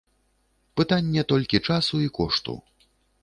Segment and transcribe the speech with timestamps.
[0.79, 2.57] Пытанне толькі часу і кошту.